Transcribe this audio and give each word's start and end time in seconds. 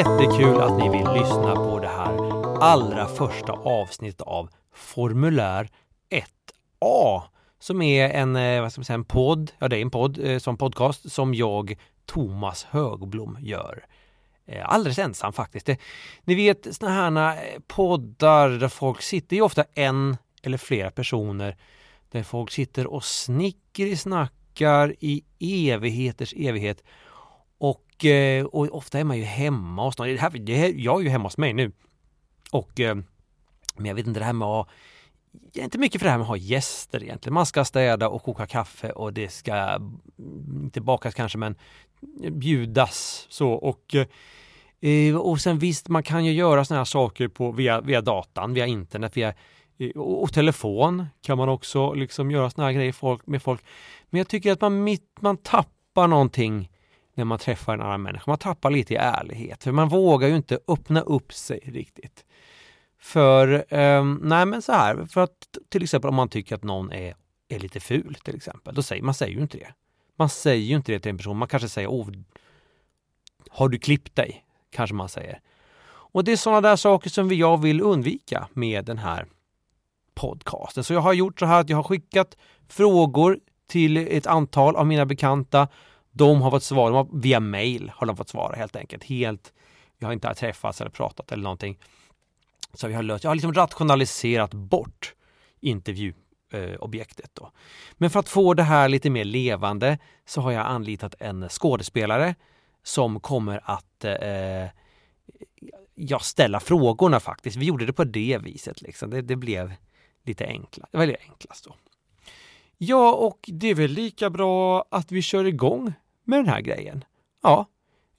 jättekul 0.00 0.60
att 0.60 0.78
ni 0.78 0.88
vill 0.88 1.12
lyssna 1.12 1.54
på 1.54 1.78
det 1.78 1.88
här 1.88 2.16
allra 2.62 3.06
första 3.06 3.52
avsnittet 3.52 4.20
av 4.20 4.50
Formulär 4.72 5.68
1A 6.10 7.22
som 7.58 7.82
är 7.82 8.10
en, 8.10 8.36
eh, 8.36 8.62
vad 8.62 8.72
ska 8.72 8.80
man 8.80 8.84
säga, 8.84 8.94
en 8.94 9.04
podd, 9.04 9.52
ja 9.58 9.68
det 9.68 9.76
är 9.76 9.80
en 9.80 9.90
podd 9.90 10.18
eh, 10.18 10.38
som 10.38 10.56
podcast 10.56 11.12
som 11.12 11.34
jag, 11.34 11.76
Thomas 12.06 12.64
Högblom, 12.64 13.38
gör. 13.40 13.84
Eh, 14.46 14.62
alldeles 14.64 14.98
ensam 14.98 15.32
faktiskt. 15.32 15.66
Det, 15.66 15.78
ni 16.24 16.34
vet 16.34 16.74
sådana 16.74 17.30
här 17.30 17.58
poddar 17.66 18.48
där 18.48 18.68
folk 18.68 19.02
sitter, 19.02 19.28
det 19.28 19.38
är 19.38 19.42
ofta 19.42 19.64
en 19.74 20.16
eller 20.42 20.58
flera 20.58 20.90
personer 20.90 21.56
där 22.10 22.22
folk 22.22 22.50
sitter 22.50 22.86
och 22.86 23.04
snicker 23.04 23.96
snackar 23.96 24.94
i 24.98 25.24
evigheters 25.40 26.34
evighet 26.36 26.82
och, 28.00 28.04
eh, 28.04 28.44
och 28.44 28.76
ofta 28.76 28.98
är 28.98 29.04
man 29.04 29.18
ju 29.18 29.24
hemma 29.24 29.84
hos 29.84 29.98
någon. 29.98 30.08
Det 30.08 30.20
här, 30.20 30.30
det 30.30 30.56
här, 30.56 30.72
jag 30.76 31.00
är 31.00 31.04
ju 31.04 31.08
hemma 31.08 31.24
hos 31.24 31.38
mig 31.38 31.52
nu. 31.52 31.72
Och, 32.50 32.80
eh, 32.80 32.94
men 33.76 33.86
jag 33.86 33.94
vet 33.94 34.06
inte 34.06 34.20
det 34.20 34.26
här 34.26 34.32
med 34.32 34.48
att 34.48 34.68
jag 35.52 35.60
är 35.60 35.64
inte 35.64 35.78
mycket 35.78 36.00
för 36.00 36.06
det 36.06 36.10
här 36.10 36.18
med 36.18 36.24
att 36.24 36.28
ha 36.28 36.36
gäster 36.36 37.02
egentligen. 37.02 37.34
Man 37.34 37.46
ska 37.46 37.64
städa 37.64 38.08
och 38.08 38.22
koka 38.22 38.46
kaffe 38.46 38.90
och 38.90 39.12
det 39.12 39.28
ska 39.28 39.54
mm, 39.54 40.00
inte 40.62 40.80
bakas 40.80 41.14
kanske 41.14 41.38
men 41.38 41.54
bjudas 42.30 43.26
så 43.28 43.50
och 43.50 43.94
eh, 44.80 45.16
och 45.16 45.40
sen 45.40 45.58
visst, 45.58 45.88
man 45.88 46.02
kan 46.02 46.24
ju 46.24 46.32
göra 46.32 46.64
sådana 46.64 46.80
här 46.80 46.84
saker 46.84 47.28
på, 47.28 47.52
via, 47.52 47.80
via 47.80 48.00
datan, 48.00 48.54
via 48.54 48.66
internet, 48.66 49.16
via 49.16 49.34
och, 49.94 50.22
och 50.22 50.32
telefon 50.32 51.06
kan 51.22 51.38
man 51.38 51.48
också 51.48 51.92
liksom 51.92 52.30
göra 52.30 52.50
sådana 52.50 52.66
här 52.66 52.74
grejer 52.74 52.92
folk, 52.92 53.26
med 53.26 53.42
folk. 53.42 53.64
Men 54.10 54.18
jag 54.18 54.28
tycker 54.28 54.52
att 54.52 54.60
man, 54.60 54.84
mitt, 54.84 55.18
man 55.20 55.36
tappar 55.36 56.08
någonting 56.08 56.70
när 57.20 57.24
man 57.24 57.38
träffar 57.38 57.74
en 57.74 57.80
annan 57.80 58.02
människa. 58.02 58.24
Man 58.26 58.38
tappar 58.38 58.70
lite 58.70 58.94
i 58.94 58.96
ärlighet, 58.96 59.64
för 59.64 59.72
man 59.72 59.88
vågar 59.88 60.28
ju 60.28 60.36
inte 60.36 60.58
öppna 60.68 61.00
upp 61.00 61.32
sig 61.32 61.60
riktigt. 61.64 62.24
För, 62.98 63.74
eh, 63.74 64.04
nej 64.04 64.46
men 64.46 64.62
så 64.62 64.72
här, 64.72 65.06
för 65.06 65.20
att 65.20 65.48
till 65.68 65.82
exempel 65.82 66.08
om 66.08 66.14
man 66.14 66.28
tycker 66.28 66.54
att 66.54 66.64
någon 66.64 66.92
är, 66.92 67.14
är 67.48 67.58
lite 67.58 67.80
ful 67.80 68.16
till 68.24 68.36
exempel, 68.36 68.74
då 68.74 68.82
säger 68.82 69.02
man 69.02 69.14
säger 69.14 69.32
ju 69.32 69.42
inte 69.42 69.58
det. 69.58 69.74
Man 70.16 70.28
säger 70.28 70.64
ju 70.64 70.76
inte 70.76 70.92
det 70.92 71.00
till 71.00 71.10
en 71.10 71.16
person, 71.16 71.36
man 71.36 71.48
kanske 71.48 71.68
säger 71.68 71.88
oh, 71.88 72.10
har 73.50 73.68
du 73.68 73.78
klippt 73.78 74.16
dig? 74.16 74.44
Kanske 74.70 74.94
man 74.94 75.08
säger. 75.08 75.40
Och 76.12 76.24
det 76.24 76.32
är 76.32 76.36
sådana 76.36 76.60
där 76.60 76.76
saker 76.76 77.10
som 77.10 77.32
jag 77.32 77.62
vill 77.62 77.80
undvika 77.80 78.48
med 78.52 78.84
den 78.84 78.98
här 78.98 79.26
podcasten. 80.14 80.84
Så 80.84 80.92
jag 80.92 81.00
har 81.00 81.12
gjort 81.12 81.38
så 81.38 81.46
här 81.46 81.60
att 81.60 81.68
jag 81.68 81.76
har 81.76 81.84
skickat 81.84 82.36
frågor 82.68 83.38
till 83.66 83.96
ett 83.96 84.26
antal 84.26 84.76
av 84.76 84.86
mina 84.86 85.06
bekanta 85.06 85.68
de 86.12 86.42
har 86.42 86.50
fått 86.50 86.62
svara 86.62 87.06
via 87.12 87.40
mail 87.40 87.92
har 87.94 88.06
de 88.06 88.16
fått 88.16 88.28
svara 88.28 88.56
helt 88.56 88.76
enkelt. 88.76 89.04
Helt, 89.04 89.52
vi 89.98 90.06
har 90.06 90.12
inte 90.12 90.34
träffats 90.34 90.80
eller 90.80 90.90
pratat 90.90 91.32
eller 91.32 91.42
någonting. 91.42 91.78
Så 92.74 92.88
vi 92.88 92.94
har 92.94 93.02
löst, 93.02 93.24
jag 93.24 93.30
har 93.30 93.34
liksom 93.34 93.54
rationaliserat 93.54 94.54
bort 94.54 95.14
intervjuobjektet. 95.60 97.38
Eh, 97.38 97.46
Men 97.92 98.10
för 98.10 98.20
att 98.20 98.28
få 98.28 98.54
det 98.54 98.62
här 98.62 98.88
lite 98.88 99.10
mer 99.10 99.24
levande 99.24 99.98
så 100.26 100.40
har 100.40 100.52
jag 100.52 100.66
anlitat 100.66 101.14
en 101.18 101.48
skådespelare 101.48 102.34
som 102.82 103.20
kommer 103.20 103.60
att 103.64 104.04
eh, 104.04 104.68
ja, 105.94 106.18
ställa 106.18 106.60
frågorna 106.60 107.20
faktiskt. 107.20 107.56
Vi 107.56 107.66
gjorde 107.66 107.86
det 107.86 107.92
på 107.92 108.04
det 108.04 108.38
viset. 108.42 108.82
Liksom. 108.82 109.10
Det, 109.10 109.22
det 109.22 109.36
blev 109.36 109.72
lite 110.24 110.46
enklast. 110.46 110.92
Det 110.92 110.98
var 110.98 111.16
enklast 111.28 111.64
då. 111.64 111.74
Ja, 112.82 113.12
och 113.12 113.50
det 113.52 113.70
är 113.70 113.74
väl 113.74 113.90
lika 113.90 114.30
bra 114.30 114.84
att 114.90 115.12
vi 115.12 115.22
kör 115.22 115.44
igång 115.44 115.92
med 116.24 116.38
den 116.38 116.48
här 116.48 116.60
grejen. 116.60 117.04
Ja, 117.42 117.66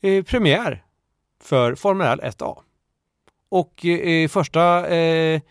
eh, 0.02 0.23
premiär 0.23 0.84
för 1.44 1.76
Formel 1.76 2.19
1A. 2.19 2.58
Och 3.50 3.86
eh, 3.86 4.28
första 4.28 4.88
eh, 4.88 5.41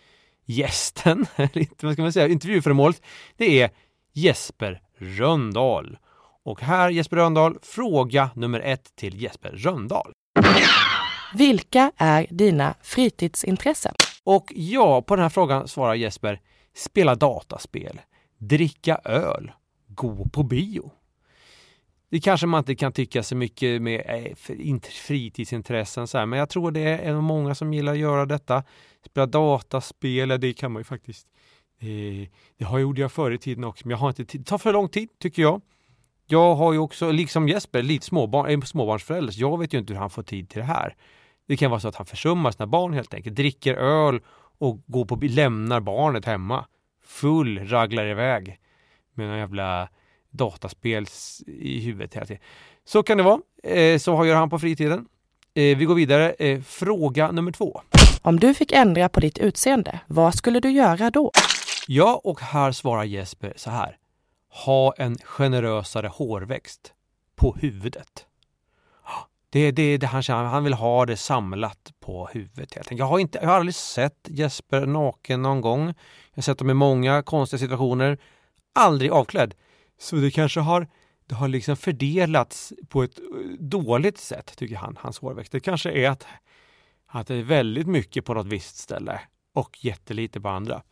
gästen, 0.44 1.26
vad 1.82 1.92
ska 1.92 2.02
man 2.02 2.12
säga, 2.12 2.28
intervjuföremålet, 2.28 3.02
det 3.36 3.62
är 3.62 3.70
Jesper 4.12 4.82
Röndahl. 4.96 5.98
Och 6.44 6.60
här 6.60 6.90
Jesper 6.90 7.16
Röndahl, 7.16 7.58
fråga 7.62 8.30
nummer 8.34 8.60
ett 8.60 8.96
till 8.96 9.22
Jesper 9.22 9.50
Röndahl. 9.50 10.12
Vilka 11.34 11.92
är 11.96 12.26
dina 12.30 12.74
fritidsintressen? 12.82 13.94
Och 14.24 14.52
ja, 14.54 15.02
på 15.02 15.16
den 15.16 15.22
här 15.22 15.30
frågan 15.30 15.68
svarar 15.68 15.94
Jesper, 15.94 16.40
spela 16.74 17.14
dataspel, 17.14 18.00
dricka 18.40 19.00
öl, 19.04 19.52
gå 19.86 20.28
på 20.28 20.42
bio. 20.42 20.92
Det 22.10 22.20
kanske 22.20 22.46
man 22.46 22.58
inte 22.58 22.74
kan 22.74 22.92
tycka 22.92 23.22
så 23.22 23.36
mycket 23.36 23.82
med 23.82 24.02
eh, 24.08 24.80
fritidsintressen 25.06 26.06
så 26.06 26.18
här, 26.18 26.26
men 26.26 26.38
jag 26.38 26.48
tror 26.48 26.70
det 26.70 26.80
är 26.80 27.20
många 27.20 27.54
som 27.54 27.74
gillar 27.74 27.92
att 27.92 27.98
göra 27.98 28.26
detta. 28.26 28.64
Spela 29.06 29.26
dataspel, 29.26 30.40
det 30.40 30.52
kan 30.52 30.72
man 30.72 30.80
ju 30.80 30.84
faktiskt. 30.84 31.26
Eh, 31.80 32.28
det 32.58 32.64
har 32.64 32.78
gjorde 32.78 33.00
jag 33.00 33.12
förr 33.12 33.30
i 33.30 33.38
tiden 33.38 33.64
också, 33.64 33.86
men 33.86 33.90
jag 33.90 33.98
har 33.98 34.08
inte 34.08 34.24
tid. 34.24 34.40
Det 34.40 34.44
tar 34.44 34.58
för 34.58 34.72
lång 34.72 34.88
tid 34.88 35.08
tycker 35.18 35.42
jag. 35.42 35.60
Jag 36.26 36.54
har 36.54 36.72
ju 36.72 36.78
också, 36.78 37.10
liksom 37.10 37.48
Jesper, 37.48 37.82
lite 37.82 38.06
småbarn, 38.06 38.50
en 38.50 38.62
småbarnsförälder, 38.62 39.32
så 39.32 39.40
jag 39.40 39.58
vet 39.58 39.74
ju 39.74 39.78
inte 39.78 39.92
hur 39.92 40.00
han 40.00 40.10
får 40.10 40.22
tid 40.22 40.48
till 40.48 40.58
det 40.58 40.66
här. 40.66 40.94
Det 41.48 41.56
kan 41.56 41.70
vara 41.70 41.80
så 41.80 41.88
att 41.88 41.96
han 41.96 42.06
försummar 42.06 42.50
sina 42.50 42.66
barn 42.66 42.92
helt 42.92 43.14
enkelt, 43.14 43.36
dricker 43.36 43.74
öl 43.74 44.20
och 44.58 44.80
går 44.86 45.04
på, 45.04 45.18
lämnar 45.22 45.80
barnet 45.80 46.24
hemma. 46.24 46.66
Full, 47.10 47.68
raglar 47.68 48.06
iväg 48.06 48.56
med 49.14 49.30
en 49.30 49.38
jävla 49.38 49.88
dataspel 50.30 51.06
i 51.46 51.80
huvudet 51.80 52.14
hela 52.14 52.26
tiden. 52.26 52.42
Så 52.84 53.02
kan 53.02 53.18
det 53.18 53.24
vara. 53.24 53.40
Eh, 53.62 53.98
så 53.98 54.26
gör 54.26 54.36
han 54.36 54.50
på 54.50 54.58
fritiden. 54.58 55.06
Eh, 55.54 55.78
vi 55.78 55.84
går 55.84 55.94
vidare. 55.94 56.30
Eh, 56.30 56.60
fråga 56.60 57.30
nummer 57.30 57.52
två. 57.52 57.82
Om 58.22 58.40
du 58.40 58.54
fick 58.54 58.72
ändra 58.72 59.08
på 59.08 59.20
ditt 59.20 59.38
utseende, 59.38 60.00
vad 60.06 60.34
skulle 60.34 60.60
du 60.60 60.70
göra 60.70 61.10
då? 61.10 61.30
Ja, 61.86 62.20
och 62.24 62.40
här 62.40 62.72
svarar 62.72 63.04
Jesper 63.04 63.52
så 63.56 63.70
här. 63.70 63.96
Ha 64.64 64.94
en 64.96 65.18
generösare 65.18 66.08
hårväxt 66.08 66.92
på 67.36 67.56
huvudet. 67.60 68.26
Det 69.52 69.60
är 69.60 69.72
det, 69.72 69.96
det 69.96 70.06
han 70.06 70.22
känner. 70.22 70.44
Han 70.44 70.64
vill 70.64 70.74
ha 70.74 71.06
det 71.06 71.16
samlat 71.16 71.92
på 72.00 72.28
huvudet. 72.32 72.74
Helt 72.74 72.90
jag, 72.90 73.06
har 73.06 73.18
inte, 73.18 73.38
jag 73.38 73.48
har 73.48 73.56
aldrig 73.56 73.74
sett 73.74 74.28
Jesper 74.28 74.86
naken 74.86 75.42
någon 75.42 75.60
gång. 75.60 75.86
Jag 75.86 75.94
har 76.34 76.42
sett 76.42 76.58
dem 76.58 76.70
i 76.70 76.74
många 76.74 77.22
konstiga 77.22 77.58
situationer. 77.58 78.18
Aldrig 78.74 79.10
avklädd. 79.10 79.54
Så 79.98 80.16
det 80.16 80.30
kanske 80.30 80.60
har, 80.60 80.88
det 81.26 81.34
har 81.34 81.48
liksom 81.48 81.76
fördelats 81.76 82.72
på 82.88 83.02
ett 83.02 83.18
eh, 83.18 83.24
dåligt 83.58 84.18
sätt, 84.18 84.52
tycker 84.56 84.76
han, 84.76 84.96
hans 85.00 85.18
hårväxt. 85.18 85.52
Det 85.52 85.60
kanske 85.60 85.90
är 85.90 86.10
att, 86.10 86.26
att 87.06 87.26
det 87.26 87.34
är 87.34 87.42
väldigt 87.42 87.86
mycket 87.86 88.24
på 88.24 88.34
något 88.34 88.46
visst 88.46 88.76
ställe 88.76 89.20
och 89.54 89.84
jättelite 89.84 90.40
på 90.40 90.48
andra. 90.48 90.82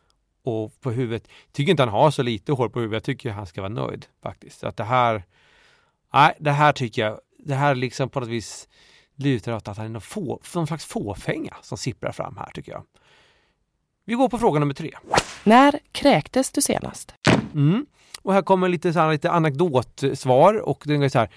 Och 0.43 0.81
på 0.81 0.91
huvudet, 0.91 1.27
tycker 1.51 1.71
inte 1.71 1.83
han 1.83 1.89
har 1.89 2.11
så 2.11 2.23
lite 2.23 2.51
hår 2.51 2.69
på 2.69 2.79
huvudet, 2.79 2.95
jag 2.95 3.03
tycker 3.03 3.31
han 3.31 3.45
ska 3.45 3.61
vara 3.61 3.73
nöjd 3.73 4.05
faktiskt. 4.23 4.63
att 4.63 4.77
det 4.77 4.83
här, 4.83 5.23
nej, 6.13 6.33
det 6.39 6.51
här 6.51 6.73
tycker 6.73 7.01
jag, 7.01 7.19
det 7.49 7.55
här 7.55 7.75
liksom 7.75 8.09
på 8.09 8.19
något 8.19 8.29
vis 8.29 8.67
lutar 9.15 9.53
åt 9.53 9.67
att 9.67 9.77
han 9.77 9.85
är 9.85 9.89
någon, 9.89 10.01
få, 10.01 10.41
någon 10.55 10.67
slags 10.67 10.85
fåfänga 10.85 11.55
som 11.61 11.77
sipprar 11.77 12.11
fram 12.11 12.37
här 12.37 12.51
tycker 12.53 12.71
jag. 12.71 12.83
Vi 14.05 14.13
går 14.13 14.29
på 14.29 14.37
fråga 14.39 14.59
nummer 14.59 14.73
tre. 14.73 14.91
När 15.43 15.79
kräktes 15.91 16.51
du 16.51 16.61
senast? 16.61 17.13
Mm. 17.53 17.85
Och 18.21 18.33
här 18.33 18.41
kommer 18.41 18.69
lite, 18.69 18.93
så 18.93 18.99
här, 18.99 19.11
lite 19.11 19.31
anekdotsvar 19.31 20.69
och 20.69 20.83
det 20.85 20.95
är 20.95 21.09
så 21.09 21.19
här. 21.19 21.29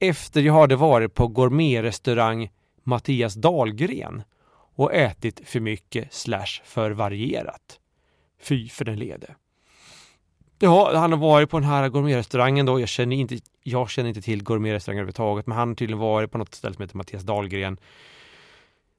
Efter 0.00 0.40
jag 0.40 0.54
hade 0.54 0.76
varit 0.76 1.14
på 1.14 1.28
gourmetrestaurang 1.28 2.50
Mattias 2.82 3.34
Dahlgren 3.34 4.22
och 4.74 4.94
ätit 4.94 5.48
för 5.48 5.60
mycket 5.60 6.14
slash 6.14 6.62
för 6.64 6.90
varierat. 6.90 7.78
Fy 8.40 8.68
för 8.68 8.84
den 8.84 8.98
lede. 8.98 9.34
Ja, 10.58 10.98
han 10.98 11.12
har 11.12 11.18
varit 11.18 11.50
på 11.50 11.58
den 11.58 11.68
här 11.68 11.88
gourmetrestaurangen 11.88 12.66
då. 12.66 12.80
Jag 12.80 12.88
känner 12.88 13.16
inte, 13.16 13.38
jag 13.62 13.90
känner 13.90 14.08
inte 14.08 14.22
till 14.22 14.42
gourmetrestauranger 14.42 15.00
överhuvudtaget, 15.00 15.46
men 15.46 15.58
han 15.58 15.68
har 15.68 15.74
tydligen 15.74 15.98
varit 15.98 16.30
på 16.30 16.38
något 16.38 16.54
ställe 16.54 16.74
som 16.74 16.82
heter 16.82 16.96
Mattias 16.96 17.22
Dahlgren. 17.22 17.78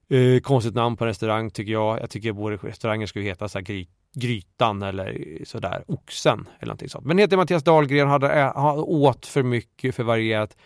Eh, 0.10 0.40
konstigt 0.42 0.76
namn 0.76 0.98
på 0.98 1.06
restaurang 1.06 1.52
tycker 1.52 1.72
jag. 1.72 2.00
Jag 2.00 2.10
tycker 2.10 2.54
att 2.54 2.64
restauranger 2.64 3.06
skulle 3.06 3.26
heta 3.26 3.50
så 3.50 3.58
här 3.58 3.66
gry, 3.66 3.88
Grytan 4.14 4.82
eller 4.82 5.38
sådär, 5.46 5.84
Oxen 5.88 6.48
eller 6.60 6.68
någonting 6.68 6.90
sånt. 6.90 7.06
Men 7.06 7.18
heter 7.18 7.38
Mattias 7.38 7.64
Dahlgren 7.64 8.08
hade, 8.08 8.32
eh, 8.32 8.56
hade 8.56 8.82
åt 8.82 9.26
för 9.26 9.44
mycket, 9.44 9.96
för 9.96 10.04
varierat. 10.04 10.58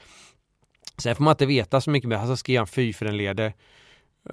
Sen 0.98 1.16
får 1.16 1.24
man 1.24 1.32
inte 1.32 1.46
veta 1.46 1.82
så 1.82 1.90
mycket 1.90 2.10
mer. 2.10 2.18
Han 2.18 2.38
skrev 2.38 2.58
han 2.58 2.68
fy 2.68 2.94
för 2.94 3.06
den 3.06 3.18
leder. 3.18 3.54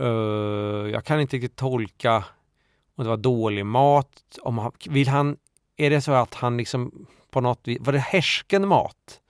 Uh, 0.00 0.90
jag 0.90 1.04
kan 1.04 1.20
inte 1.20 1.36
riktigt 1.36 1.56
tolka 1.56 2.24
om 2.96 3.04
det 3.04 3.10
var 3.10 3.16
dålig 3.16 3.66
mat. 3.66 4.38
Om 4.42 4.58
han, 4.58 4.72
vill 4.88 5.08
han, 5.08 5.36
är 5.80 5.90
det 5.90 6.00
så 6.00 6.12
att 6.12 6.34
han 6.34 6.56
liksom 6.56 7.06
på 7.30 7.40
något 7.40 7.60
vis, 7.64 7.78
var 7.80 7.92
det 7.92 7.98
härsken 7.98 8.68
mat? 8.68 9.20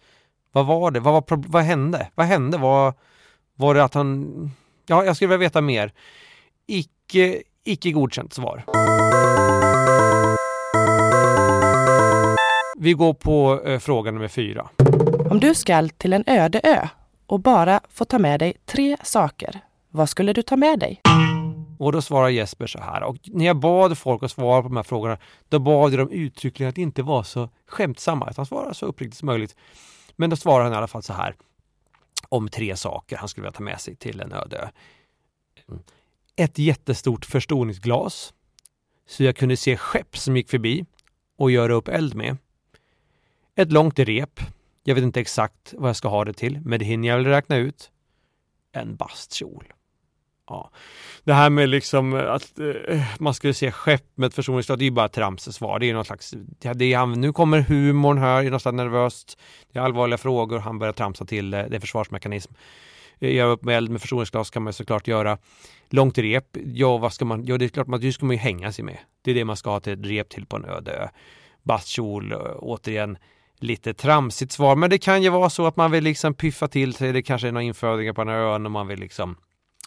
Vad 0.52 0.66
var 0.66 0.90
det? 0.90 1.00
Vad, 1.00 1.12
var, 1.14 1.24
vad 1.48 1.62
hände? 1.62 2.08
Vad 2.14 2.26
hände? 2.26 2.58
Var, 2.58 2.94
var 3.54 3.74
det 3.74 3.84
att 3.84 3.94
han 3.94 4.50
Ja, 4.86 5.04
jag 5.04 5.16
skulle 5.16 5.28
vilja 5.28 5.38
veta 5.48 5.60
mer. 5.60 5.92
Icke, 6.66 7.42
icke 7.64 7.90
godkänt 7.90 8.32
svar. 8.32 8.64
Vi 12.78 12.92
går 12.92 13.14
på 13.14 13.62
eh, 13.64 13.78
fråga 13.78 14.10
nummer 14.10 14.28
fyra. 14.28 14.68
Om 15.30 15.40
du 15.40 15.54
skall 15.54 15.90
till 15.90 16.12
en 16.12 16.24
öde 16.26 16.60
ö 16.64 16.88
och 17.26 17.40
bara 17.40 17.80
få 17.90 18.04
ta 18.04 18.18
med 18.18 18.40
dig 18.40 18.54
tre 18.66 18.96
saker, 19.02 19.60
Vad 19.90 20.08
skulle 20.08 20.32
du 20.32 20.42
ta 20.42 20.56
med 20.56 20.78
dig? 20.78 21.00
Och 21.80 21.92
då 21.92 22.02
svarar 22.02 22.28
Jesper 22.28 22.66
så 22.66 22.80
här. 22.80 23.02
Och 23.02 23.16
när 23.24 23.46
jag 23.46 23.56
bad 23.56 23.98
folk 23.98 24.22
att 24.22 24.30
svara 24.30 24.62
på 24.62 24.68
de 24.68 24.76
här 24.76 24.82
frågorna, 24.82 25.18
då 25.48 25.58
bad 25.58 25.92
jag 25.92 25.98
dem 25.98 26.10
uttryckligen 26.10 26.70
att 26.70 26.78
inte 26.78 27.02
vara 27.02 27.24
så 27.24 27.48
skämtsamma, 27.66 28.30
utan 28.30 28.46
svara 28.46 28.74
så 28.74 28.86
uppriktigt 28.86 29.18
som 29.18 29.26
möjligt. 29.26 29.56
Men 30.16 30.30
då 30.30 30.36
svarar 30.36 30.64
han 30.64 30.72
i 30.72 30.76
alla 30.76 30.86
fall 30.86 31.02
så 31.02 31.12
här 31.12 31.34
om 32.28 32.48
tre 32.48 32.76
saker 32.76 33.16
han 33.16 33.28
skulle 33.28 33.42
vilja 33.42 33.52
ta 33.52 33.62
med 33.62 33.80
sig 33.80 33.96
till 33.96 34.20
en 34.20 34.32
öde 34.32 34.56
ö. 34.56 34.68
Mm. 35.68 35.82
Ett 36.36 36.58
jättestort 36.58 37.24
förstoringsglas 37.24 38.34
så 39.08 39.24
jag 39.24 39.36
kunde 39.36 39.56
se 39.56 39.76
skepp 39.76 40.16
som 40.16 40.36
gick 40.36 40.50
förbi 40.50 40.86
och 41.36 41.50
göra 41.50 41.72
upp 41.72 41.88
eld 41.88 42.14
med. 42.14 42.36
Ett 43.54 43.72
långt 43.72 43.98
rep. 43.98 44.40
Jag 44.84 44.94
vet 44.94 45.04
inte 45.04 45.20
exakt 45.20 45.74
vad 45.78 45.88
jag 45.88 45.96
ska 45.96 46.08
ha 46.08 46.24
det 46.24 46.32
till, 46.32 46.60
men 46.64 46.78
det 46.78 46.84
hinner 46.84 47.08
jag 47.08 47.16
väl 47.16 47.26
räkna 47.26 47.56
ut. 47.56 47.90
En 48.72 48.96
bastkjol. 48.96 49.72
Ja. 50.50 50.70
Det 51.24 51.32
här 51.32 51.50
med 51.50 51.68
liksom 51.68 52.14
eh, 52.14 52.32
att 52.32 52.58
eh, 52.58 53.02
man 53.18 53.34
skulle 53.34 53.54
se 53.54 53.72
skepp 53.72 54.04
med 54.14 54.26
ett 54.26 54.34
förstoringsglas, 54.34 54.78
det 54.78 54.82
är 54.82 54.86
ju 54.86 54.90
bara 54.90 55.08
tramsens 55.08 55.56
svar. 55.56 55.78
Det 55.78 55.90
är 55.90 55.94
någon 55.94 56.04
slags, 56.04 56.34
det 56.74 56.92
är, 56.92 57.06
nu 57.06 57.32
kommer 57.32 57.60
humorn 57.60 58.18
här, 58.18 58.42
det 58.42 58.48
är 58.48 58.50
något 58.50 58.74
nervöst. 58.74 59.38
Det 59.72 59.78
är 59.78 59.82
allvarliga 59.82 60.18
frågor, 60.18 60.58
han 60.58 60.78
börjar 60.78 60.92
tramsa 60.92 61.24
till 61.24 61.50
det, 61.50 61.66
det 61.70 61.76
är 61.76 61.80
försvarsmekanism. 61.80 62.52
Eh, 63.18 63.34
göra 63.34 63.50
upp 63.50 63.64
med 63.64 63.76
eld 63.76 63.90
med 63.90 64.00
förstoringsglas 64.00 64.50
kan 64.50 64.62
man 64.62 64.72
såklart 64.72 65.08
göra. 65.08 65.38
Långt 65.90 66.18
rep, 66.18 66.56
ja 66.64 66.98
vad 66.98 67.12
ska 67.12 67.24
man, 67.24 67.44
ja 67.44 67.58
det 67.58 67.64
är 67.64 67.68
klart, 67.68 67.86
man, 67.86 68.00
det 68.00 68.12
ska 68.12 68.26
man 68.26 68.36
ju 68.36 68.42
hänga 68.42 68.72
sig 68.72 68.84
med. 68.84 68.98
Det 69.22 69.30
är 69.30 69.34
det 69.34 69.44
man 69.44 69.56
ska 69.56 69.70
ha 69.70 69.80
till 69.80 69.92
ett 69.92 70.06
rep 70.06 70.28
till 70.28 70.46
på 70.46 70.56
en 70.56 70.64
öde 70.64 70.92
ö. 70.92 71.08
Bastkjol, 71.62 72.32
återigen 72.58 73.18
lite 73.58 73.94
tramsigt 73.94 74.52
svar, 74.52 74.76
men 74.76 74.90
det 74.90 74.98
kan 74.98 75.22
ju 75.22 75.30
vara 75.30 75.50
så 75.50 75.66
att 75.66 75.76
man 75.76 75.90
vill 75.90 76.04
liksom 76.04 76.34
piffa 76.34 76.68
till 76.68 76.94
sig, 76.94 77.12
det 77.12 77.22
kanske 77.22 77.48
är 77.48 77.52
några 77.52 77.62
infödingar 77.62 78.12
på 78.12 78.24
den 78.24 78.34
här 78.34 78.40
ön 78.40 78.66
och 78.66 78.72
man 78.72 78.86
vill 78.86 79.00
liksom 79.00 79.36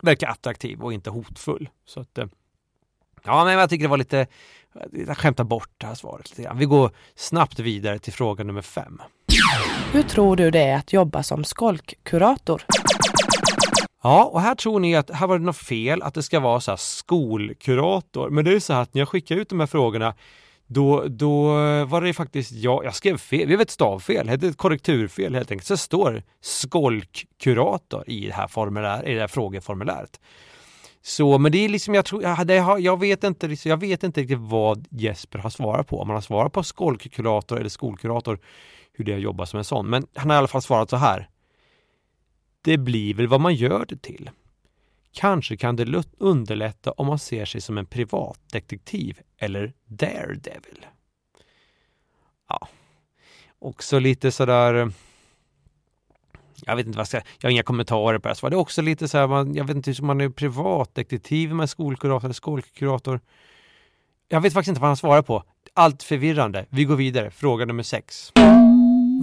verka 0.02 0.28
attraktiv 0.28 0.82
och 0.82 0.94
inte 0.94 1.10
hotfull. 1.10 1.70
Så 1.86 2.00
att, 2.00 2.18
eh, 2.18 2.26
ja, 3.24 3.46
men 3.46 3.54
jag 3.54 3.70
tycker 3.70 3.84
det 3.84 3.90
var 3.90 3.98
lite, 3.98 4.28
jag 4.92 5.18
skämtar 5.18 5.44
bort 5.44 5.70
det 5.78 5.86
här 5.86 5.96
svaret 5.96 6.30
lite 6.30 6.42
grann. 6.42 6.58
Vi 6.58 6.66
går 6.66 6.92
snabbt 7.16 7.60
vidare 7.60 8.00
till 8.00 8.14
fråga 8.14 8.44
nummer 8.44 8.62
fem. 8.62 9.02
Hur 9.92 10.04
tror 10.04 10.36
du 10.36 10.52
det 10.52 10.62
är 10.62 10.78
att 10.78 10.94
jobba 10.94 11.24
som 11.24 11.44
skolkkurator? 11.44 12.66
Ja, 14.04 14.26
och 14.26 14.42
här 14.42 14.56
tror 14.56 14.80
ni 14.80 14.96
att 14.96 15.10
här 15.10 15.28
var 15.28 15.40
det 15.40 15.46
något 15.46 15.58
fel, 15.58 16.02
att 16.02 16.14
det 16.14 16.24
ska 16.24 16.40
vara 16.40 16.60
så 16.60 16.78
skolkurator. 16.78 18.30
Men 18.30 18.46
det 18.46 18.54
är 18.54 18.60
så 18.60 18.74
här 18.74 18.82
att 18.82 18.94
när 18.94 19.02
jag 19.02 19.10
skickar 19.10 19.36
ut 19.36 19.50
de 19.50 19.60
här 19.60 19.68
frågorna 19.68 20.16
då, 20.74 21.04
då 21.08 21.44
var 21.86 22.02
det 22.02 22.14
faktiskt 22.14 22.52
jag, 22.52 22.86
jag 22.86 22.96
skrev 22.96 23.18
fel, 23.18 23.50
det 23.50 23.56
var 23.56 23.64
ett 23.64 23.70
stavfel, 23.70 24.28
det 24.28 24.44
ett 24.48 24.58
korrekturfel 24.58 25.36
helt 25.36 25.52
enkelt. 25.52 25.68
Så 25.68 25.78
står 25.78 26.24
skolkkurator 26.42 28.04
i 28.08 28.26
det 28.26 28.34
här 28.34 28.48
formulär, 28.48 29.08
i 29.08 29.14
det 29.14 29.20
här 29.20 29.28
frågeformuläret. 29.28 30.20
Så, 31.06 31.38
men 31.38 31.52
det 31.52 31.58
är 31.58 31.70
liksom, 31.70 31.94
jag 31.94 32.06
tror, 32.06 32.24
jag, 32.24 32.80
jag 32.80 33.00
vet 33.00 33.24
inte, 33.24 33.48
liksom, 33.48 33.70
jag 33.70 33.78
vet 33.78 34.04
inte 34.04 34.22
riktigt 34.22 34.40
vad 34.40 34.88
Jesper 34.92 35.40
har 35.40 35.50
svarat 35.50 35.88
på. 35.88 36.00
Om 36.00 36.10
han 36.10 36.16
har 36.16 36.22
svarat 36.22 36.54
på 36.54 36.64
skolkkurator 36.64 37.60
eller 37.60 37.70
skolkurator, 37.70 38.40
hur 38.94 39.06
det 39.06 39.12
är 39.12 39.16
att 39.16 39.22
jobba 39.22 39.46
som 39.46 39.58
en 39.58 39.64
sån. 39.64 39.90
Men 39.90 40.08
han 40.16 40.30
har 40.30 40.38
i 40.38 40.40
alla 40.40 40.48
fall 40.48 40.62
svarat 40.62 40.90
så 40.90 40.98
här. 40.98 41.30
Det 42.62 42.78
blir 42.78 43.14
väl 43.14 43.28
vad 43.28 43.42
man 43.42 43.56
gör 43.56 43.86
det 43.90 44.02
till. 44.02 44.30
Kanske 45.14 45.58
kan 45.58 45.76
det 45.76 46.04
underlätta 46.18 46.92
om 46.92 47.08
man 47.08 47.20
ser 47.20 47.46
sig 47.46 47.62
som 47.62 47.78
en 47.78 47.86
privatdetektiv 47.86 49.20
eller 49.38 49.74
daredevil. 49.86 50.86
Ja, 52.50 52.68
också 53.60 54.00
lite 54.00 54.32
sådär 54.32 54.92
jag 56.66 56.76
vet 56.76 56.86
inte 56.86 56.98
vad 56.98 57.02
jag 57.02 57.08
ska 57.08 57.18
jag 57.18 57.48
har 57.48 57.52
inga 57.52 57.64
kommentarer 57.64 58.20
på 58.20 58.28
det 58.28 58.42
här. 58.42 58.50
Det 58.50 58.56
är 58.56 58.60
också 58.60 58.82
lite 58.82 59.08
så 59.08 59.18
här, 59.18 59.28
man, 59.28 59.56
jag 59.56 59.66
vet 59.66 59.76
inte 59.76 59.92
hur 59.92 60.04
man 60.04 60.22
är 60.22 60.30
privatdetektiv 60.30 61.56
med 61.56 61.70
skolkurator 61.70 62.26
eller 62.26 62.34
skolkurator. 62.34 63.20
Jag 64.28 64.42
vet 64.42 64.54
faktiskt 64.54 64.70
inte 64.70 64.82
vad 64.82 64.90
han 64.90 64.98
svarar 64.98 65.22
på. 65.22 65.44
Allt 65.74 66.04
förvirrande. 66.04 66.66
Vi 66.70 66.84
går 66.84 66.96
vidare. 66.96 67.32
Fråga 67.32 67.66
nummer 67.66 67.84
sex. 67.84 68.32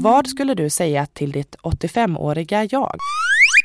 Vad 0.00 0.26
skulle 0.26 0.54
du 0.54 0.70
säga 0.70 1.06
till 1.06 1.32
ditt 1.32 1.56
85-åriga 1.62 2.64
jag? 2.70 2.96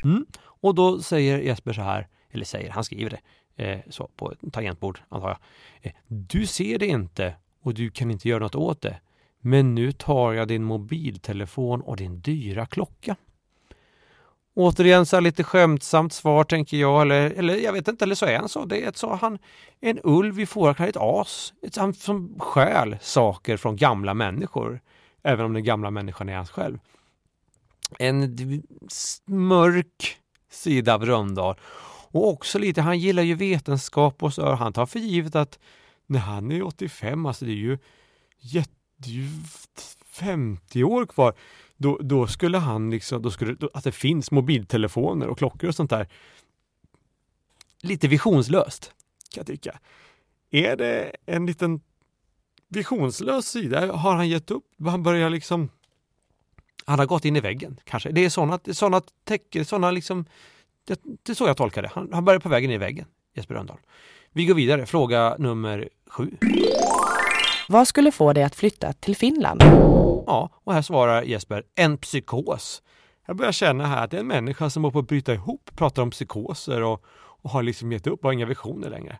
Mm. 0.04 0.26
Och 0.38 0.74
då 0.74 1.02
säger 1.02 1.38
Jesper 1.38 1.72
så 1.72 1.82
här 1.82 2.08
eller 2.36 2.44
säger, 2.44 2.70
han 2.70 2.84
skriver 2.84 3.10
det 3.10 3.64
eh, 3.64 3.80
så 3.90 4.10
på 4.16 4.32
ett 4.32 4.52
tangentbord 4.52 5.00
antar 5.08 5.28
jag. 5.28 5.38
Eh, 5.82 5.92
du 6.06 6.46
ser 6.46 6.78
det 6.78 6.86
inte 6.86 7.34
och 7.62 7.74
du 7.74 7.90
kan 7.90 8.10
inte 8.10 8.28
göra 8.28 8.38
något 8.38 8.54
åt 8.54 8.80
det. 8.80 9.00
Men 9.40 9.74
nu 9.74 9.92
tar 9.92 10.32
jag 10.32 10.48
din 10.48 10.64
mobiltelefon 10.64 11.80
och 11.80 11.96
din 11.96 12.20
dyra 12.20 12.66
klocka. 12.66 13.16
Återigen 14.54 15.06
så 15.06 15.20
lite 15.20 15.44
skämtsamt 15.44 16.12
svar 16.12 16.44
tänker 16.44 16.76
jag, 16.76 17.02
eller, 17.02 17.30
eller 17.30 17.56
jag 17.56 17.72
vet 17.72 17.88
inte, 17.88 18.04
eller 18.04 18.14
så 18.14 18.26
är 18.26 18.38
han 18.38 18.48
så. 18.48 18.64
Det 18.64 18.84
är 18.84 18.88
ett, 18.88 18.96
så 18.96 19.14
han, 19.14 19.38
en 19.80 20.00
ulv 20.04 20.40
i 20.40 20.46
fårakläder, 20.46 20.90
ett 20.90 20.96
as, 20.96 21.52
ett, 21.62 21.76
han 21.76 21.94
som 21.94 22.38
stjäl 22.38 22.96
saker 23.00 23.56
från 23.56 23.76
gamla 23.76 24.14
människor. 24.14 24.80
Även 25.22 25.44
om 25.46 25.52
den 25.52 25.64
gamla 25.64 25.90
människan 25.90 26.28
är 26.28 26.36
hans 26.36 26.50
själv. 26.50 26.78
En 27.98 28.36
mörk 29.24 30.18
sida 30.50 30.94
av 30.94 31.06
Rönndahl. 31.06 31.54
Och 32.08 32.28
också 32.28 32.58
lite, 32.58 32.80
han 32.80 32.98
gillar 32.98 33.22
ju 33.22 33.34
vetenskap 33.34 34.22
och 34.22 34.34
så 34.34 34.54
han 34.54 34.72
tar 34.72 34.86
för 34.86 34.98
givet 34.98 35.36
att 35.36 35.58
när 36.06 36.18
han 36.18 36.52
är 36.52 36.62
85, 36.62 37.26
alltså 37.26 37.44
det 37.44 37.52
är 37.52 37.54
ju, 37.54 37.78
det 38.96 39.08
är 39.08 39.12
ju 39.12 39.28
50 40.04 40.84
år 40.84 41.06
kvar, 41.06 41.34
då, 41.76 41.98
då 42.02 42.26
skulle 42.26 42.58
han 42.58 42.90
liksom, 42.90 43.22
då 43.22 43.30
skulle, 43.30 43.54
då, 43.54 43.70
att 43.74 43.84
det 43.84 43.92
finns 43.92 44.30
mobiltelefoner 44.30 45.26
och 45.26 45.38
klockor 45.38 45.68
och 45.68 45.74
sånt 45.74 45.90
där. 45.90 46.08
Lite 47.82 48.08
visionslöst, 48.08 48.92
kan 49.30 49.40
jag 49.40 49.46
tycka. 49.46 49.78
Är 50.50 50.76
det 50.76 51.16
en 51.26 51.46
liten 51.46 51.80
visionslös 52.68 53.48
sida? 53.48 53.92
Har 53.92 54.14
han 54.14 54.28
gett 54.28 54.50
upp? 54.50 54.64
Han 54.78 55.02
börjar 55.02 55.30
liksom 55.30 55.68
han 56.86 56.98
har 56.98 57.06
gått 57.06 57.24
in 57.24 57.36
i 57.36 57.40
väggen 57.40 57.80
kanske. 57.84 58.10
Det 58.10 58.24
är 58.24 58.30
sådana, 58.30 58.60
sådana 58.72 59.02
tecken, 59.24 59.64
sådana 59.64 59.90
liksom 59.90 60.24
det, 60.86 61.00
det 61.22 61.32
är 61.32 61.34
så 61.34 61.46
jag 61.46 61.56
tolkar 61.56 61.82
det. 61.82 61.90
Han, 61.94 62.08
han 62.12 62.24
börjar 62.24 62.40
på 62.40 62.48
vägen 62.48 62.70
i 62.70 62.78
väggen, 62.78 63.06
Jesper 63.34 63.54
Rönndahl. 63.54 63.78
Vi 64.32 64.44
går 64.44 64.54
vidare. 64.54 64.86
Fråga 64.86 65.36
nummer 65.38 65.88
sju. 66.10 66.30
Vad 67.68 67.88
skulle 67.88 68.12
få 68.12 68.32
dig 68.32 68.44
att 68.44 68.54
flytta 68.54 68.92
till 68.92 69.16
Finland? 69.16 69.62
Ja, 70.26 70.50
och 70.64 70.72
här 70.74 70.82
svarar 70.82 71.22
Jesper, 71.22 71.62
en 71.74 71.98
psykos. 71.98 72.82
Jag 73.26 73.36
börjar 73.36 73.52
känna 73.52 73.86
här 73.86 74.04
att 74.04 74.10
det 74.10 74.16
är 74.16 74.20
en 74.20 74.26
människa 74.26 74.70
som 74.70 74.84
håller 74.84 74.92
på 74.92 74.98
att 74.98 75.08
bryta 75.08 75.34
ihop, 75.34 75.70
pratar 75.76 76.02
om 76.02 76.10
psykoser 76.10 76.82
och, 76.82 77.04
och 77.14 77.50
har 77.50 77.62
liksom 77.62 77.92
gett 77.92 78.06
upp 78.06 78.20
och 78.20 78.24
har 78.24 78.32
inga 78.32 78.46
visioner 78.46 78.90
längre. 78.90 79.18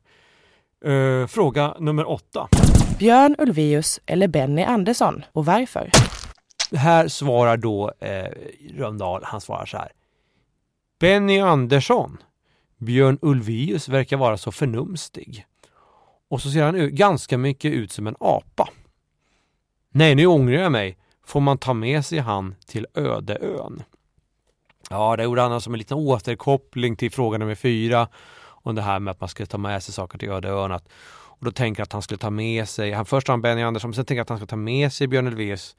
Uh, 0.87 1.27
fråga 1.27 1.77
nummer 1.79 2.11
åtta. 2.11 2.49
Björn 2.99 3.37
Ulvaeus 3.39 4.01
eller 4.07 4.29
Benny 4.29 4.63
Andersson 4.63 5.25
och 5.33 5.45
varför? 5.45 5.91
Här 6.77 7.09
svarar 7.09 7.57
då 7.57 7.93
eh, 8.01 8.29
Rönndahl, 8.77 9.25
han 9.25 9.41
svarar 9.41 9.67
så 9.67 9.77
här. 9.77 9.93
Benny 10.99 11.39
Andersson. 11.39 12.19
Björn 12.79 13.19
Ulvaeus 13.23 13.89
verkar 13.89 14.17
vara 14.17 14.37
så 14.37 14.53
förnumstig. 14.53 15.47
Och 16.29 16.43
så 16.43 16.51
ser 16.51 16.63
han 16.63 16.95
ganska 16.95 17.39
mycket 17.39 17.73
ut 17.73 17.93
som 17.93 18.07
en 18.07 18.17
apa. 18.21 18.69
Nej, 19.91 20.15
nu 20.15 20.27
ångrar 20.27 20.63
jag 20.63 20.73
mig. 20.73 20.99
Får 21.25 21.41
man 21.41 21.59
ta 21.59 21.75
med 21.75 22.05
sig 22.05 22.19
han 22.19 22.55
till 22.67 22.87
ödeön? 22.95 23.83
Ja, 24.91 25.17
det 25.17 25.23
gjorde 25.23 25.43
han 25.43 25.61
som 25.61 25.75
en 25.75 25.79
liten 25.79 25.97
återkoppling 25.97 26.97
till 26.97 27.11
fråga 27.11 27.39
nummer 27.39 27.55
fyra. 27.55 28.09
Om 28.45 28.75
det 28.75 28.83
här 28.83 28.99
med 28.99 29.11
att 29.11 29.21
man 29.21 29.29
skulle 29.29 29.47
ta 29.47 29.59
med 29.59 29.83
sig 29.83 29.95
saker 29.95 30.19
till 30.19 30.29
ödeön. 30.29 30.73
Att, 30.73 30.89
och 31.39 31.45
då 31.45 31.51
tänker 31.51 31.83
att 31.83 31.93
han 31.93 32.03
skulle 32.03 32.19
ta 32.19 32.31
med 32.31 32.69
sig, 32.69 32.93
han 32.93 33.07
först 33.07 33.29
har 33.29 33.33
han 33.33 33.43
Benny 33.43 33.63
Andersson, 33.63 33.91
men 33.91 33.95
sen 33.95 34.05
tänker 34.05 34.23
att 34.23 34.29
han 34.29 34.39
ska 34.39 34.47
ta 34.47 34.57
med 34.57 34.93
sig 34.93 35.07
Björn 35.07 35.27
Ulvaeus 35.27 35.77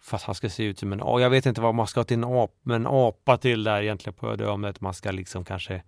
för 0.00 0.16
att 0.16 0.22
han 0.22 0.34
ska 0.34 0.48
se 0.48 0.64
ut 0.64 0.78
som 0.78 0.92
en 0.92 0.98
Jag 0.98 1.30
vet 1.30 1.46
inte 1.46 1.60
vad 1.60 1.74
man 1.74 1.86
ska 1.86 2.04
till 2.04 2.16
en, 2.16 2.24
ap, 2.24 2.54
en 2.70 2.86
apa 2.86 3.36
till 3.36 3.64
där 3.64 3.82
egentligen 3.82 4.14
på 4.14 4.30
ödeömnet. 4.30 4.80
Man 4.80 4.94
ska 4.94 5.10
liksom 5.10 5.44
kanske 5.44 5.82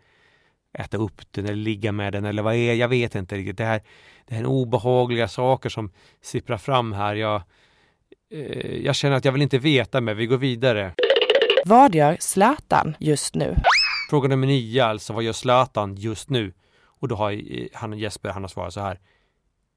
äta 0.72 0.96
upp 0.96 1.32
den 1.32 1.44
eller 1.44 1.56
ligga 1.56 1.92
med 1.92 2.12
den 2.12 2.24
eller 2.24 2.42
vad 2.42 2.54
är 2.54 2.74
Jag 2.74 2.88
vet 2.88 3.14
inte 3.14 3.36
riktigt. 3.36 3.58
Det 3.58 3.64
här, 3.64 3.82
det 4.26 4.34
här 4.34 4.42
är 4.42 4.46
obehagliga 4.46 5.28
saker 5.28 5.68
som 5.68 5.92
sipprar 6.20 6.58
fram 6.58 6.92
här. 6.92 7.14
Jag, 7.14 7.42
eh, 8.32 8.76
jag 8.84 8.94
känner 8.94 9.16
att 9.16 9.24
jag 9.24 9.32
vill 9.32 9.42
inte 9.42 9.58
veta 9.58 10.00
mer. 10.00 10.14
Vi 10.14 10.26
går 10.26 10.38
vidare. 10.38 10.94
Vad 11.64 11.94
gör 11.94 12.16
Zlatan 12.20 12.96
just 12.98 13.34
nu? 13.34 13.56
Fråga 14.10 14.28
nummer 14.28 14.46
nio 14.46 14.84
alltså. 14.84 15.12
Vad 15.12 15.22
gör 15.22 15.32
Zlatan 15.32 15.94
just 15.94 16.30
nu? 16.30 16.52
Och 16.82 17.08
då 17.08 17.14
har 17.14 17.32
eh, 17.32 17.66
han 17.72 17.98
Jesper, 17.98 18.28
han 18.28 18.42
har 18.42 18.48
svarat 18.48 18.74
så 18.74 18.80
här. 18.80 19.00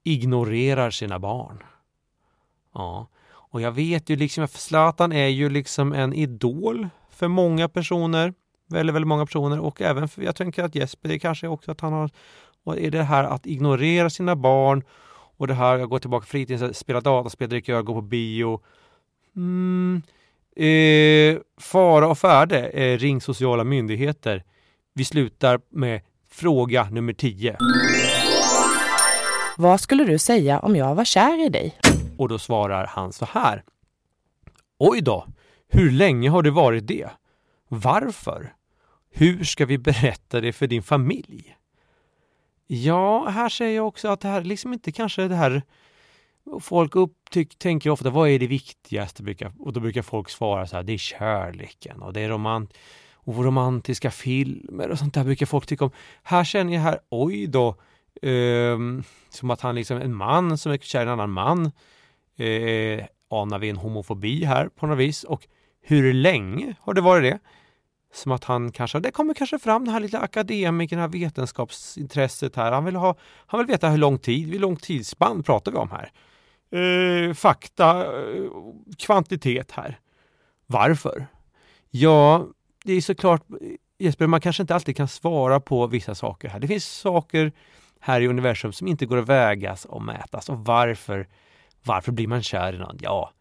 Ignorerar 0.03 0.91
sina 0.91 1.19
barn. 1.19 1.63
Ja, 2.73 3.07
och 3.53 3.61
jag 3.61 3.71
vet 3.71 4.09
ju 4.09 4.15
liksom 4.15 4.43
att 4.43 4.51
Zlatan 4.51 5.11
är 5.11 5.27
ju 5.27 5.49
liksom 5.49 5.93
en 5.93 6.13
idol 6.13 6.89
för 7.09 7.27
många 7.27 7.69
personer. 7.69 8.33
Väldigt, 8.69 8.95
väldigt 8.95 9.07
många 9.07 9.25
personer 9.25 9.59
och 9.59 9.81
även 9.81 10.07
för, 10.07 10.21
jag 10.21 10.35
tänker 10.35 10.63
att 10.63 10.75
Jesper, 10.75 11.09
det 11.09 11.19
kanske 11.19 11.47
också 11.47 11.71
att 11.71 11.81
han 11.81 11.93
har, 11.93 12.09
och 12.63 12.79
är 12.79 12.91
det 12.91 13.03
här 13.03 13.23
att 13.23 13.45
ignorera 13.45 14.09
sina 14.09 14.35
barn 14.35 14.83
och 15.37 15.47
det 15.47 15.53
här, 15.53 15.79
att 15.79 15.89
gå 15.89 15.99
tillbaka 15.99 16.25
fritiden, 16.25 16.73
spela 16.73 17.01
dataspel, 17.01 17.49
dricka 17.49 17.75
öl, 17.75 17.83
gå 17.83 17.93
på 17.93 18.01
bio. 18.01 18.61
Mm, 19.35 20.01
eh, 20.55 21.41
fara 21.61 22.07
och 22.07 22.17
färde, 22.17 22.67
eh, 22.67 22.97
ring 22.97 23.21
sociala 23.21 23.63
myndigheter. 23.63 24.43
vi 24.93 25.05
slutar 25.05 25.59
med 25.69 26.01
fråga 26.29 26.83
nummer 26.91 27.13
10. 27.13 27.57
Vad 29.57 29.81
skulle 29.81 30.03
du 30.03 30.19
säga 30.19 30.59
om 30.59 30.75
jag 30.75 30.95
var 30.95 31.05
kär 31.05 31.45
i 31.45 31.49
dig? 31.49 31.82
Och 32.17 32.29
då 32.29 32.39
svarar 32.39 32.85
han 32.87 33.13
så 33.13 33.25
här. 33.25 33.63
Oj 34.77 35.01
då, 35.01 35.27
hur 35.67 35.91
länge 35.91 36.29
har 36.29 36.43
det 36.43 36.51
varit 36.51 36.87
det? 36.87 37.09
Varför? 37.67 38.53
Hur 39.11 39.43
ska 39.43 39.65
vi 39.65 39.77
berätta 39.77 40.41
det 40.41 40.53
för 40.53 40.67
din 40.67 40.83
familj? 40.83 41.57
Ja, 42.67 43.29
här 43.29 43.49
säger 43.49 43.75
jag 43.75 43.87
också 43.87 44.07
att 44.07 44.19
det 44.19 44.27
här 44.27 44.41
liksom 44.41 44.73
inte 44.73 44.91
kanske 44.91 45.27
det 45.27 45.35
här 45.35 45.63
Folk 46.61 46.95
upptyck, 46.95 47.55
tänker 47.59 47.89
ofta, 47.89 48.09
vad 48.09 48.29
är 48.29 48.39
det 48.39 48.47
viktigaste? 48.47 49.35
Och 49.59 49.73
då 49.73 49.79
brukar 49.79 50.01
folk 50.01 50.29
svara 50.29 50.67
så 50.67 50.75
här, 50.75 50.83
det 50.83 50.93
är 50.93 50.97
kärleken 50.97 52.01
och 52.01 52.13
det 52.13 52.21
är 52.21 52.29
romant 52.29 52.73
och 53.13 53.43
romantiska 53.45 54.11
filmer 54.11 54.89
och 54.91 54.99
sånt 54.99 55.13
där 55.13 55.23
brukar 55.23 55.45
folk 55.45 55.65
tycka 55.65 55.85
om. 55.85 55.91
Här 56.23 56.43
känner 56.43 56.73
jag 56.73 56.81
här, 56.81 56.99
oj 57.09 57.47
då, 57.47 57.67
eh, 58.21 58.77
som 59.29 59.49
att 59.49 59.61
han 59.61 59.75
liksom, 59.75 59.97
en 59.97 60.15
man 60.15 60.57
som 60.57 60.71
är 60.71 60.77
kär 60.77 60.99
i 60.99 61.03
en 61.03 61.09
annan 61.09 61.29
man. 61.29 61.71
Eh, 62.37 63.05
anar 63.29 63.59
vi 63.59 63.69
en 63.69 63.77
homofobi 63.77 64.45
här 64.45 64.69
på 64.69 64.87
något 64.87 64.97
vis 64.97 65.23
och 65.23 65.47
hur 65.81 66.13
länge 66.13 66.75
har 66.79 66.93
det 66.93 67.01
varit 67.01 67.23
det? 67.23 67.39
Som 68.13 68.31
att 68.31 68.43
han 68.43 68.71
kanske, 68.71 68.99
det 68.99 69.11
kommer 69.11 69.33
kanske 69.33 69.59
fram 69.59 69.85
det 69.85 69.91
här 69.91 69.99
lilla 69.99 70.19
akademikern, 70.19 70.97
det 70.97 71.01
här 71.01 71.07
vetenskapsintresset 71.07 72.55
här. 72.55 72.71
Han 72.71 72.85
vill, 72.85 72.95
ha, 72.95 73.15
han 73.45 73.57
vill 73.57 73.67
veta 73.67 73.89
hur 73.89 73.97
lång 73.97 74.17
tid, 74.17 74.51
hur 74.51 74.59
lång 74.59 74.75
tidsspann 74.75 75.43
pratar 75.43 75.71
vi 75.71 75.77
om 75.77 75.89
här? 75.91 76.11
Eh, 76.79 77.33
fakta, 77.33 78.05
eh, 78.05 78.49
kvantitet 78.97 79.71
här. 79.71 79.99
Varför? 80.65 81.27
Ja, 81.89 82.47
det 82.83 82.93
är 82.93 83.01
såklart 83.01 83.41
Jesper, 84.03 84.27
man 84.27 84.41
kanske 84.41 84.63
inte 84.63 84.75
alltid 84.75 84.97
kan 84.97 85.07
svara 85.07 85.59
på 85.59 85.87
vissa 85.87 86.15
saker 86.15 86.49
här. 86.49 86.59
Det 86.59 86.67
finns 86.67 86.85
saker 86.85 87.51
här 87.99 88.21
i 88.21 88.27
universum 88.27 88.73
som 88.73 88.87
inte 88.87 89.05
går 89.05 89.17
att 89.17 89.29
vägas 89.29 89.85
och 89.85 90.01
mätas. 90.01 90.49
Och 90.49 90.65
varför, 90.65 91.27
varför 91.85 92.11
blir 92.11 92.27
man 92.27 92.43
kär 92.43 92.73
i 92.73 92.77
någon? 92.77 92.97
Ja, 93.01 93.31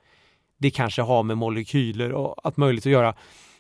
det 0.58 0.70
kanske 0.70 1.02
har 1.02 1.22
med 1.22 1.38
molekyler 1.38 2.12
och 2.12 2.46
allt 2.46 2.56
möjligt 2.56 2.86
att 2.86 2.92
göra. 2.92 3.14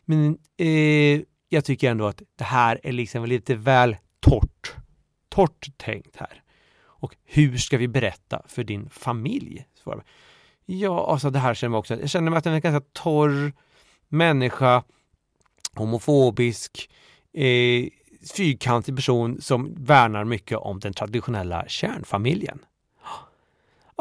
Men 0.04 0.38
eh, 0.56 1.20
jag 1.48 1.64
tycker 1.64 1.90
ändå 1.90 2.06
att 2.06 2.22
det 2.36 2.44
här 2.44 2.80
är 2.82 2.92
liksom 2.92 3.24
lite 3.24 3.54
väl 3.54 3.96
torrt. 4.20 4.74
Torrt 5.28 5.78
tänkt 5.78 6.16
här. 6.16 6.42
Och 6.80 7.16
hur 7.24 7.56
ska 7.56 7.78
vi 7.78 7.88
berätta 7.88 8.42
för 8.46 8.64
din 8.64 8.90
familj? 8.90 9.66
Ja, 10.66 11.10
alltså 11.12 11.30
det 11.30 11.38
här 11.38 11.54
känner 11.54 11.74
jag 11.74 11.78
också. 11.78 12.00
Jag 12.00 12.10
känner 12.10 12.30
mig 12.30 12.38
att 12.38 12.44
den 12.44 12.52
är 12.52 12.56
en 12.56 12.60
ganska 12.60 12.88
torr 12.92 13.52
människa, 14.08 14.82
homofobisk, 15.74 16.90
eh, 17.32 17.88
fyrkantig 18.36 18.96
person 18.96 19.40
som 19.40 19.74
värnar 19.84 20.24
mycket 20.24 20.58
om 20.58 20.80
den 20.80 20.92
traditionella 20.92 21.64
kärnfamiljen. 21.68 22.58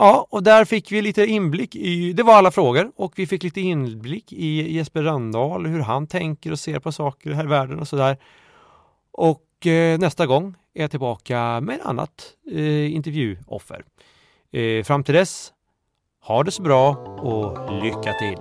Ja, 0.01 0.27
och 0.29 0.43
där 0.43 0.65
fick 0.65 0.91
vi 0.91 1.01
lite 1.01 1.25
inblick 1.25 1.75
i, 1.75 2.13
det 2.13 2.23
var 2.23 2.33
alla 2.33 2.51
frågor 2.51 2.91
och 2.95 3.13
vi 3.15 3.27
fick 3.27 3.43
lite 3.43 3.61
inblick 3.61 4.33
i 4.33 4.75
Jesper 4.75 5.03
Rönndahl, 5.03 5.65
hur 5.65 5.79
han 5.79 6.07
tänker 6.07 6.51
och 6.51 6.59
ser 6.59 6.79
på 6.79 6.91
saker 6.91 7.31
här 7.31 7.43
i 7.43 7.47
världen 7.47 7.79
och 7.79 7.87
sådär. 7.87 8.17
Och 9.11 9.67
eh, 9.67 9.99
nästa 9.99 10.25
gång 10.25 10.55
är 10.73 10.81
jag 10.81 10.91
tillbaka 10.91 11.61
med 11.61 11.75
ett 11.75 11.85
annat 11.85 12.33
eh, 12.51 12.95
intervjuoffer. 12.95 13.83
Eh, 14.51 14.83
fram 14.83 15.03
till 15.03 15.15
dess, 15.15 15.53
ha 16.21 16.43
det 16.43 16.51
så 16.51 16.61
bra 16.61 16.89
och 16.97 17.83
lycka 17.83 18.13
till! 18.13 18.37